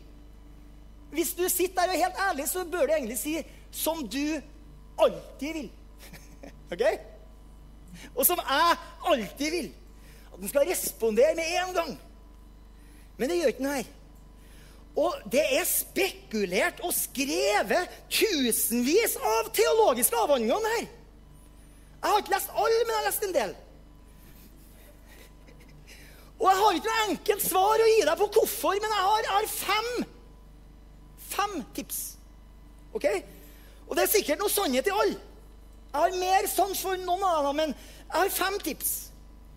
[1.12, 3.38] Hvis du sitter der og er helt ærlig, så bør du egentlig si
[3.72, 4.42] 'som du
[5.00, 5.72] alltid vil'.
[6.74, 6.84] ok?
[8.16, 9.74] Og som jeg alltid vil.
[10.34, 12.02] At den skal respondere med en gang.
[13.18, 13.84] Men det gjør ikke den her.
[14.96, 20.86] Og det er spekulert og skrevet tusenvis av teologiske avhandlinger om her.
[22.00, 23.56] Jeg har ikke lest alle, men jeg har lest en del.
[26.40, 29.24] Og jeg har ikke noe enkelt svar å gi deg på hvorfor, men jeg har,
[29.26, 29.90] jeg har fem
[31.30, 32.00] fem tips.
[32.94, 33.06] Ok?
[33.88, 35.20] Og det er sikkert noe sannhet i alle.
[35.90, 38.92] Jeg har mer sans for noen av dem, men jeg har fem tips.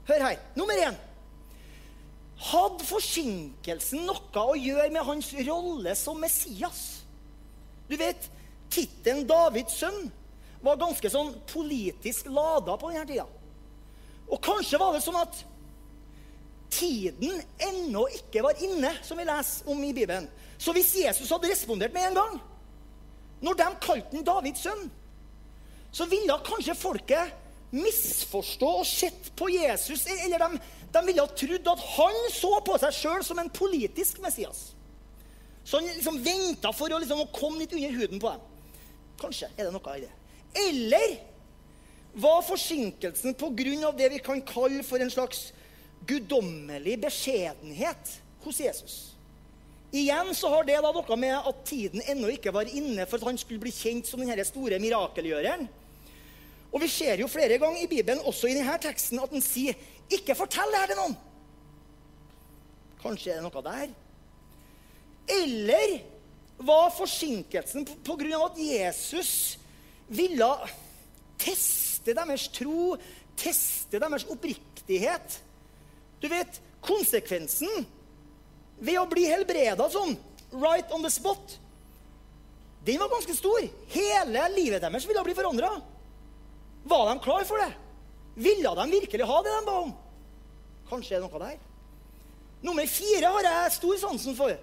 [0.09, 0.39] Hør her.
[0.57, 0.97] Nummer én.
[2.43, 6.81] Hadde forsinkelsen noe å gjøre med hans rolle som Messias?
[7.87, 8.27] Du vet,
[8.73, 10.09] tittelen Davids sønn
[10.63, 13.27] var ganske sånn politisk lada på denne tida.
[14.33, 15.43] Og kanskje var det sånn at
[16.73, 20.29] tiden ennå ikke var inne, som vi leser om i Bibelen.
[20.62, 22.37] Så hvis Jesus hadde respondert med en gang,
[23.42, 24.85] når de kalte han Davids sønn,
[25.92, 27.33] så ville kanskje folket
[27.72, 30.61] misforstå og sett på Jesus Eller de,
[30.92, 34.70] de ville ha trodd at han så på seg sjøl som en politisk Messias.
[35.64, 38.48] Så han liksom venta for å, liksom, å komme litt under huden på dem.
[39.20, 40.12] Kanskje er det noe i det.
[40.66, 41.16] Eller
[42.12, 43.92] var forsinkelsen pga.
[43.96, 45.53] det vi kan kalle for en slags
[46.07, 49.12] guddommelig beskjedenhet hos Jesus?
[49.93, 53.29] Igjen så har det da noe med at tiden ennå ikke var inne for at
[53.29, 55.67] han skulle bli kjent som denne store mirakelgjøreren.
[56.73, 59.77] Og vi ser jo flere ganger i Bibelen, også i denne teksten, at han sier
[60.09, 61.17] 'ikke fortell det til noen'.
[63.03, 63.89] Kanskje er det noe der?
[65.29, 66.01] Eller
[66.59, 68.45] var forsinkelsen pga.
[68.47, 69.59] at Jesus
[70.09, 70.49] ville
[71.39, 72.97] teste deres tro,
[73.37, 75.43] teste deres oppriktighet?
[76.23, 77.87] Du vet, konsekvensen
[78.83, 80.16] ved å bli helbreda sånn,
[80.53, 81.59] right on the spot,
[82.83, 83.62] den var ganske stor.
[83.95, 85.71] Hele livet deres ville bli forandra.
[86.83, 87.71] Var de klar for det?
[88.35, 89.92] Ville de virkelig ha det de ba om?
[90.88, 91.61] Kanskje er det noe der.
[92.62, 94.55] Nummer fire har jeg stor sansen for.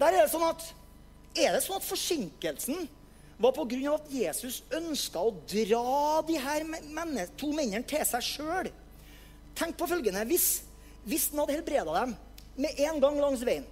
[0.00, 0.70] Der er det sånn at
[1.32, 2.82] Er det sånn at forsinkelsen
[3.40, 3.94] var pga.
[3.94, 8.68] at Jesus ønska å dra de her menne, to mennene til seg sjøl?
[9.56, 10.26] Tenk på følgende.
[10.28, 10.60] Hvis,
[11.08, 12.12] hvis han hadde helbreda dem
[12.56, 13.66] med en gang langs veien,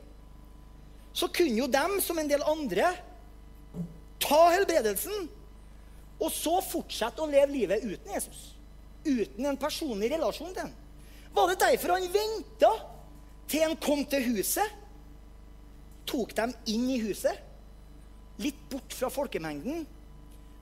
[1.12, 2.92] så kunne jo dem, som en del andre,
[4.20, 5.28] ta helbredelsen
[6.20, 8.40] og så fortsette å leve livet uten Jesus.
[9.06, 10.74] Uten en personlig relasjon til ham.
[11.32, 12.70] Var det derfor han venta
[13.50, 14.76] til han kom til huset?
[16.10, 17.38] tok dem inn i huset,
[18.42, 19.84] litt bort fra folkemengden,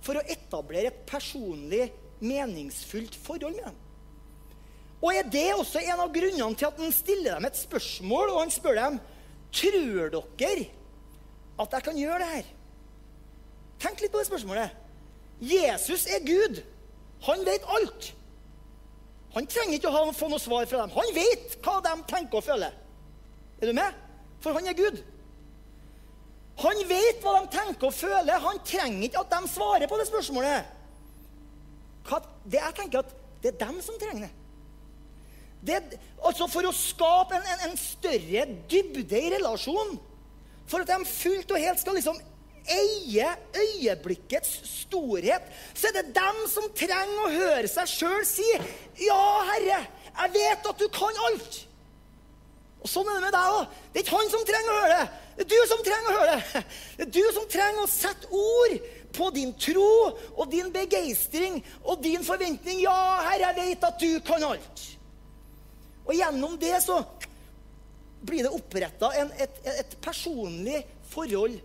[0.05, 3.79] for å etablere et personlig, meningsfullt forhold med dem.
[4.99, 8.41] Og er det også en av grunnene til at han stiller dem et spørsmål, og
[8.43, 8.99] han spør dem
[9.55, 10.67] tror dere
[11.59, 12.49] at jeg kan gjøre det her?
[13.83, 14.75] Tenk litt på det spørsmålet.
[15.41, 16.63] Jesus er Gud.
[17.27, 18.11] Han vet alt.
[19.37, 20.95] Han trenger ikke å få noe svar fra dem.
[20.97, 22.75] Han vet hva de tenker og føler.
[23.61, 24.03] Er du med?
[24.43, 24.99] For han er Gud.
[26.59, 28.43] Han vet hva de tenker og føler.
[28.43, 30.75] Han trenger ikke at de svarer på det spørsmålet.
[32.49, 34.35] Det jeg tenker at det er dem som trenger det.
[35.61, 35.81] Det
[36.23, 39.99] altså For å skape en, en, en, større dybde i relasjonen,
[40.69, 42.19] for at de fullt og helt skal liksom
[42.69, 48.49] eie øyeblikkets storhet, så er det dem som trenger å høre seg sjøl si
[49.01, 49.81] 'Ja, Herre,
[50.19, 51.65] jeg vet at du kan alt'.
[52.79, 53.65] Og Sånn er det med deg òg.
[53.93, 55.09] Det er ikke han som trenger å høre det.
[55.39, 56.63] Det er du som trenger å høre det.
[56.99, 58.77] Det er du som trenger å sette ord
[59.19, 59.91] på din tro
[60.37, 62.83] og din begeistring og din forventning.
[62.85, 62.95] Ja,
[63.27, 64.98] Herre, jeg vet at du kan alt.
[66.09, 67.03] Og gjennom det så
[68.21, 70.81] blir det oppretta et, et, personlig
[71.13, 71.59] forhold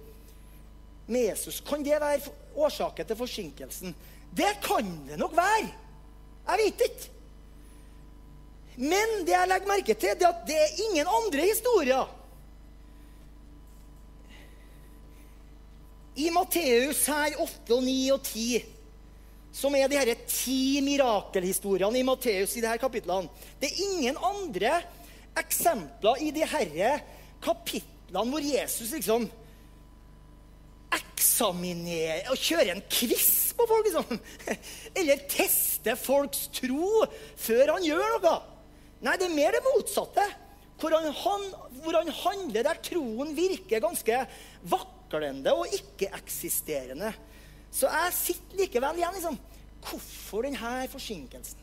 [1.07, 1.61] med Jesus.
[1.65, 3.95] Kan det være årsaken til forsinkelsen?
[4.35, 5.71] Det kan det nok være.
[6.43, 7.09] Jeg vet ikke.
[8.83, 12.19] Men det jeg legger merke til, er at det er ingen andre historier
[16.15, 18.59] I Matteus her 8 og 9 og 10,
[19.53, 23.29] som er de her ti mirakelhistoriene i Matteus i disse kapitlene
[23.61, 24.79] Det er ingen andre
[25.37, 27.03] eksempler i de her
[27.43, 29.29] kapitlene hvor Jesus liksom
[30.93, 34.19] eksaminerer og kjører en quiz på folk, liksom.
[34.99, 37.03] Eller tester folks tro
[37.39, 38.35] før han gjør noe.
[39.03, 40.25] Nei, det er mer det motsatte.
[40.79, 41.13] Hvor han,
[41.79, 44.23] hvor han handler der troen virker ganske
[44.67, 47.13] vaklende og ikke-eksisterende.
[47.73, 49.39] Så jeg sitter likevel igjen liksom
[49.83, 51.59] Hvorfor denne forsinkelsen?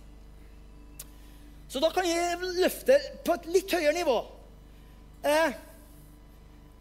[1.70, 4.16] Så da kan jeg løfte på et litt høyere nivå.
[5.22, 5.54] Eh,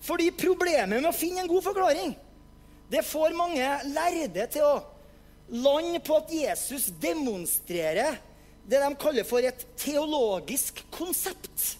[0.03, 2.15] fordi problemet med å finne en god forklaring,
[2.89, 4.73] det får mange lærde til å
[5.53, 8.17] lande på at Jesus demonstrerer
[8.69, 11.75] det de kaller for et teologisk konsept.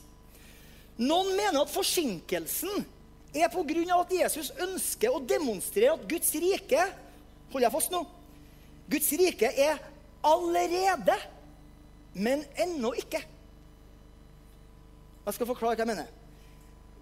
[1.00, 2.86] Noen mener at forsinkelsen
[3.34, 4.00] er pga.
[4.00, 6.88] at Jesus ønsker å demonstrere at Guds rike
[7.54, 8.04] Hold jeg fast nå?
[8.90, 9.78] Guds rike er
[10.26, 11.16] allerede,
[12.14, 13.22] men ennå ikke.
[15.26, 16.10] Jeg skal forklare hva jeg mener.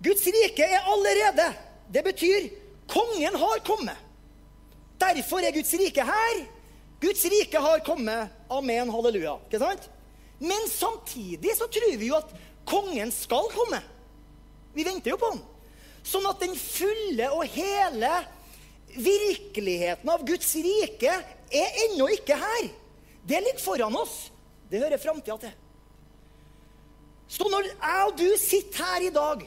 [0.04, 1.48] Guds rike er allerede.
[1.94, 2.50] Det betyr
[2.92, 3.96] kongen har kommet.
[5.00, 6.42] Derfor er Guds rike her.
[7.02, 8.34] Guds rike har kommet.
[8.50, 9.38] Amen, halleluja.
[9.48, 9.90] Ikke sant?
[10.40, 12.34] Men samtidig så tror vi jo at
[12.68, 13.80] kongen skal komme.
[14.76, 15.44] Vi venter jo på han.
[16.06, 18.12] Sånn at den fulle og hele
[18.96, 21.14] virkeligheten av Guds rike
[21.52, 22.70] er ennå ikke her.
[23.28, 24.30] Det ligger foran oss.
[24.70, 25.56] Det hører framtida til.
[27.28, 29.44] Så når jeg og du sitter her i dag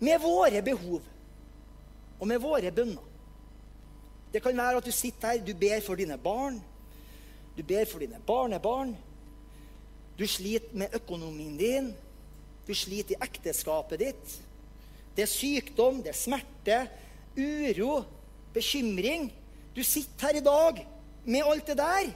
[0.00, 1.02] med våre behov
[2.18, 3.08] og med våre bønner
[4.32, 6.60] det kan være at du sitter her, du ber for dine barn.
[7.56, 8.96] Du ber for dine barnebarn.
[10.18, 11.94] Du sliter med økonomien din.
[12.66, 14.34] Du sliter i ekteskapet ditt.
[15.18, 16.76] Det er sykdom, det er smerte,
[17.34, 18.04] uro,
[18.54, 19.24] bekymring.
[19.74, 20.78] Du sitter her i dag
[21.26, 22.12] med alt det der.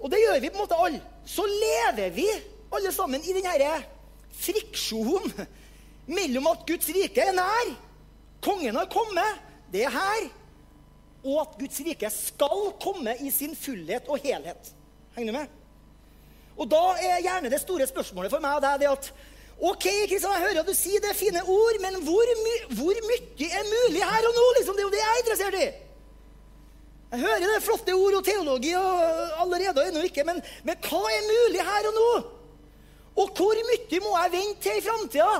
[0.00, 0.98] Og det gjør vi på en måte alle.
[1.22, 2.26] Så lever vi
[2.74, 3.70] alle sammen i denne
[4.40, 5.30] friksjonen
[6.10, 7.72] mellom at Guds rike er nær,
[8.42, 10.28] kongen har kommet, det er her,
[11.22, 14.74] og at Guds rike skal komme i sin fullhet og helhet.
[15.14, 15.58] Henger du med?
[16.58, 19.12] Og da er gjerne det store spørsmålet for meg og deg det at
[19.60, 23.48] OK, Kristian, jeg hører at du sier det fine ord, men hvor, my hvor mye
[23.48, 24.44] er mulig her og nå?
[24.56, 25.66] Liksom, det er jo det jeg er interessert i.
[27.10, 31.00] Jeg hører det flotte ord og teologi og allerede og ennå ikke, men, men hva
[31.12, 32.12] er mulig her og nå?
[33.20, 35.34] Og hvor mye må jeg vente til i framtida?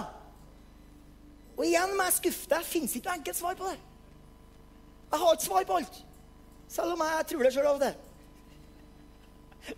[1.56, 2.66] Og igjen må jeg skuffe deg.
[2.66, 3.78] Fins ikke noe enkelt svar på det.
[5.10, 6.02] Jeg har ikke svar på alt.
[6.68, 7.96] Selv om jeg tror det sjøl av til.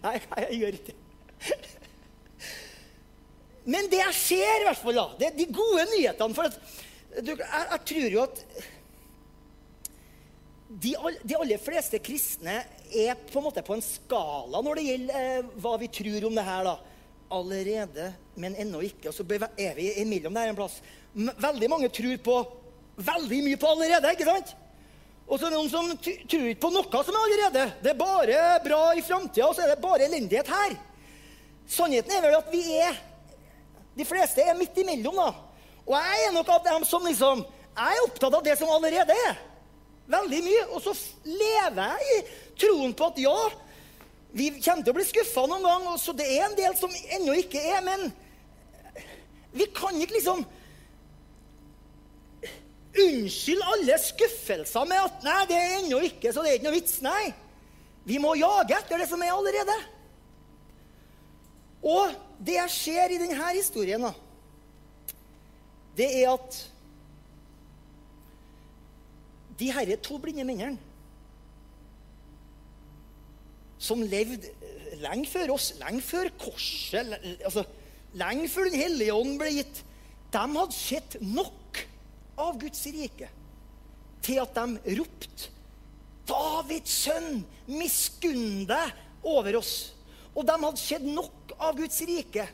[0.02, 1.78] Nei, jeg gjør ikke det.
[3.64, 6.56] Men det jeg ser, i hvert fall, da, det er de gode nyhetene For at,
[7.22, 8.40] du, jeg, jeg, tror jo at
[10.72, 12.56] de, de, aller fleste kristne
[12.88, 16.38] er på en måte på en skala når det gjelder eh, hva vi tror om
[16.38, 16.70] det her.
[16.70, 16.78] da.
[17.32, 19.08] Allerede, men ennå ikke.
[19.08, 19.24] Og så
[19.56, 20.80] er vi imellom der en plass.
[21.14, 22.34] Veldig mange tror på
[22.96, 24.12] veldig mye på allerede.
[24.12, 24.52] ikke sant?
[25.28, 27.64] Og så er det noen som tror ikke på noe som er allerede.
[27.84, 30.76] Det er bare bra i framtida, og så er det bare elendighet her.
[31.72, 32.98] Sannheten er vel at vi er
[33.96, 35.30] De fleste er midt imellom, da.
[35.86, 39.14] Og jeg er nok av dem som liksom Jeg er opptatt av det som allerede
[39.28, 39.36] er.
[40.12, 40.64] Veldig mye.
[40.76, 40.92] Og så
[41.24, 42.24] lever jeg i
[42.60, 43.36] troen på at ja,
[44.32, 47.36] vi kommer til å bli skuffa noen gang, så det er en del som ennå
[47.40, 47.80] ikke er.
[47.86, 48.10] Men
[49.56, 50.44] vi kan ikke liksom
[52.92, 56.76] Unnskyld alle skuffelser med at 'nei, det er ennå ikke, så det er ikke noe
[56.76, 56.98] vits'.
[57.00, 57.32] Nei.
[58.04, 59.76] Vi må jage etter det som er allerede.
[61.82, 62.12] Og
[62.42, 64.06] det jeg ser i denne historien,
[65.96, 66.58] det er at
[69.60, 70.80] de herre to blinde mennene
[73.82, 74.50] som levde
[75.02, 77.64] lenge før oss, lenge før korset, altså,
[78.14, 79.82] lenge før Den hellige ånd ble gitt,
[80.32, 81.80] de hadde sett nok
[82.40, 83.28] av Guds rike
[84.22, 85.50] til at de ropte
[86.28, 88.92] Davids sønn, miskunn deg
[89.26, 89.92] over oss.
[90.32, 92.46] Og de hadde sett nok av Guds rike,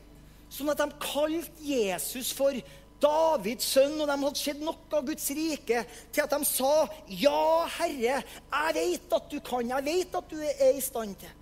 [0.51, 2.57] sånn at de kalte Jesus for
[2.99, 7.67] Davids sønn, og de hadde sett nok av Guds rike til at de sa, 'Ja,
[7.79, 9.69] Herre, jeg vet at du kan.
[9.69, 11.37] Jeg vet at du er i stand til.'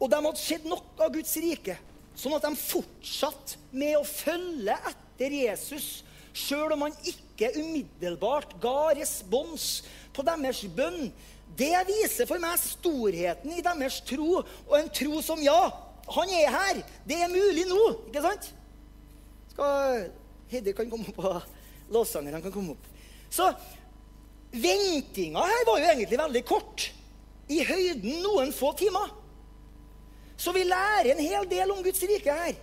[0.00, 1.78] Og de hadde sett nok av Guds rike,
[2.14, 6.04] sånn at de fortsatte med å følge etter Jesus
[6.36, 11.12] sjøl om han ikke umiddelbart ga respons på deres bønn.
[11.56, 15.70] Det viser for meg storheten i deres tro, og en tro som ja,
[16.16, 16.82] han er her.
[17.06, 17.82] Det er mulig nå.
[18.10, 18.50] Ikke sant?
[19.54, 20.06] Skal
[20.50, 22.90] Heidi kan komme opp, og låtsangerne kan komme opp.
[23.30, 23.48] Så
[24.52, 26.90] ventinga her var jo egentlig veldig kort.
[27.50, 29.10] I høyden noen få timer.
[30.36, 32.56] Så vi lærer en hel del om Guds rike her.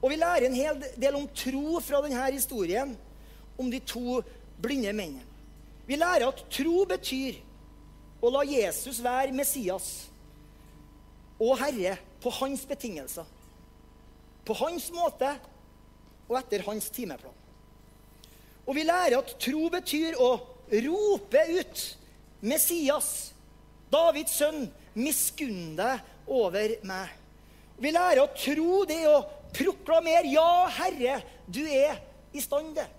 [0.00, 2.94] Og vi lærer en hel del om tro fra denne historien
[3.60, 4.22] om de to
[4.60, 5.26] blinde mennene.
[5.86, 7.40] Vi lærer at tro betyr
[8.20, 9.90] å la Jesus være Messias
[11.40, 13.24] og Herre på hans betingelser.
[14.44, 15.32] På hans måte
[16.28, 17.36] og etter hans timeplan.
[18.68, 20.30] Og vi lærer at tro betyr å
[20.84, 21.84] rope ut
[22.46, 23.32] Messias,
[23.90, 27.16] Davids sønn, miskunn deg over meg.
[27.80, 29.24] Vi lærer at tro det er å
[29.56, 31.98] proklamere 'Ja, Herre, du er
[32.32, 32.96] i stand til'.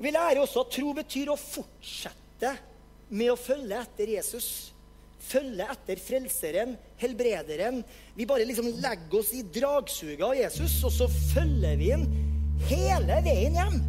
[0.00, 2.56] Vi lærer også at tro betyr å fortsette
[3.10, 4.48] med å følge etter Jesus.
[5.20, 7.82] Følge etter Frelseren, Helbrederen.
[8.16, 12.06] Vi bare liksom legger oss i dragsuget av Jesus, og så følger vi ham
[12.70, 13.80] hele veien hjem.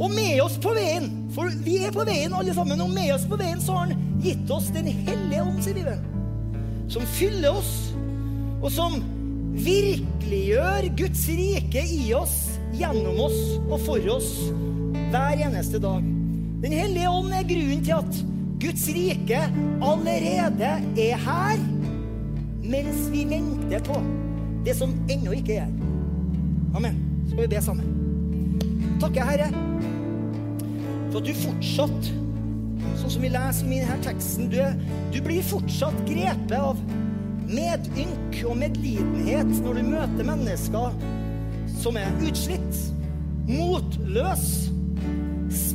[0.00, 3.26] Og med oss på veien, for vi er på veien alle sammen, og med oss
[3.28, 6.06] på veien så har han gitt oss Den hellige ånd, sier Bibelen.
[6.90, 7.74] Som fyller oss
[8.60, 8.96] og som
[9.56, 12.36] virkeliggjør Guds rike i oss,
[12.76, 14.32] gjennom oss og for oss
[15.10, 16.19] hver eneste dag.
[16.60, 18.18] Den hellige ånd er grunnen til at
[18.60, 19.38] Guds rike
[19.80, 21.62] allerede er her,
[22.60, 23.96] mens vi venter på
[24.66, 25.70] det som ennå ikke er.
[26.76, 26.98] Amen.
[27.30, 27.86] Skal vi be sammen?
[29.00, 29.48] Takker, Herre,
[31.10, 32.10] for at du fortsatt,
[33.00, 34.60] sånn som vi leser i denne teksten, du,
[35.14, 36.76] du blir fortsatt grepet av
[37.50, 41.00] medynk og medlidenhet når du møter mennesker
[41.80, 42.84] som er utslitt,
[43.48, 44.44] motløs,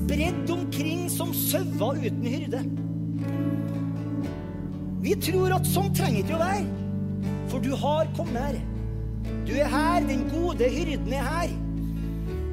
[0.06, 2.62] spredd omkring som sauer uten hyrde.
[5.02, 8.60] Vi tror at sånn trenger ikke å være, for du har kommet her.
[9.46, 11.56] Du er her, den gode hyrden er her.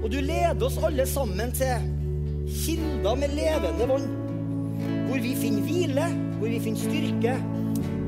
[0.02, 1.84] Og du leder oss alle sammen til
[2.64, 4.08] kilder med levende vann,
[5.08, 7.36] hvor vi finner hvile, hvor vi finner styrke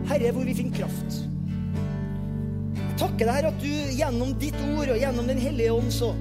[0.09, 1.21] Herre, hvor vi finner kraft.
[3.01, 6.13] takker deg, Herre, at du gjennom ditt ord og gjennom Den hellige ånd så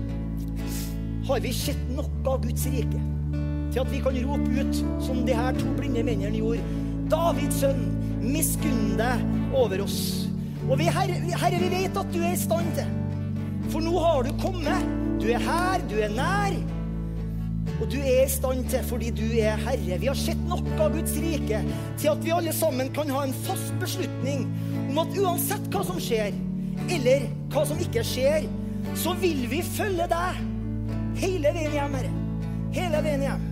[1.28, 3.02] har vi sett noe av Guds rike.
[3.74, 6.66] Til at vi kan rope ut, som de her to blinde mennene gjorde,
[7.12, 7.88] Davids sønn,
[8.24, 9.24] miskunn deg
[9.58, 10.28] over oss.
[10.70, 12.92] Og vi, herre, herre, vi vet at du er i stand til.
[13.72, 14.88] For nå har du kommet.
[15.22, 16.56] Du er her, du er nær.
[17.80, 19.98] Og du er i stand til fordi du er Herre.
[20.00, 21.62] Vi har sett noe av Guds rike
[22.00, 24.46] til at vi alle sammen kan ha en fast beslutning
[24.92, 26.36] om at uansett hva som skjer,
[26.92, 28.48] eller hva som ikke skjer,
[29.00, 30.53] så vil vi følge deg
[31.20, 32.14] hele veien hjem, Herre.
[32.74, 33.50] Hele veien hjem.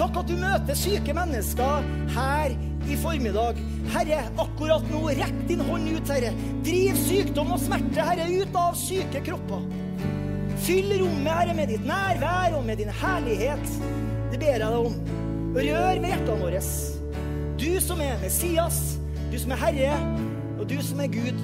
[0.00, 2.54] Takk at du møter syke mennesker her
[2.88, 3.58] i formiddag.
[3.92, 6.32] Herre, akkurat nå, rekk din hånd ut, Herre.
[6.64, 9.66] Driv sykdom og smerte, Herre, ut av syke kropper.
[10.64, 13.76] Fyll rommet, Herre, med ditt nærvær og med din herlighet.
[14.32, 14.98] Det ber jeg deg om.
[15.56, 16.64] Rør med hjertene våre.
[17.60, 18.80] Du som er Messias,
[19.32, 19.96] du som er Herre,
[20.60, 21.40] og du som er Gud.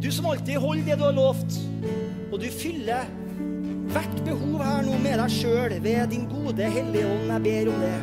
[0.00, 1.58] Du som alltid holder det du har lovt.
[2.30, 3.08] Og du fyller
[3.94, 7.32] hvert behov her nå med deg sjøl ved din gode Hellige Ånd.
[7.32, 7.96] Jeg ber om det.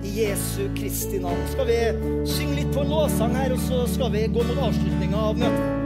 [0.00, 1.42] I Jesu Kristi navn.
[1.52, 1.80] Skal vi
[2.28, 5.79] synge litt på en her, og så skal vi gå mot avslutninga av møtet.